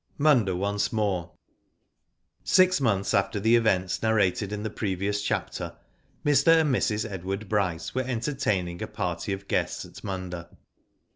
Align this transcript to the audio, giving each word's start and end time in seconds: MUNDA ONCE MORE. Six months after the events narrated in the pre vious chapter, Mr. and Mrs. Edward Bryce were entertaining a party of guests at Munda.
MUNDA 0.17 0.55
ONCE 0.55 0.91
MORE. 0.93 1.31
Six 2.43 2.81
months 2.81 3.13
after 3.13 3.39
the 3.39 3.55
events 3.55 4.01
narrated 4.01 4.51
in 4.51 4.63
the 4.63 4.71
pre 4.71 4.97
vious 4.97 5.23
chapter, 5.23 5.75
Mr. 6.25 6.59
and 6.61 6.73
Mrs. 6.73 7.07
Edward 7.07 7.47
Bryce 7.47 7.93
were 7.93 8.01
entertaining 8.01 8.81
a 8.81 8.87
party 8.87 9.31
of 9.31 9.47
guests 9.47 9.85
at 9.85 10.03
Munda. 10.03 10.49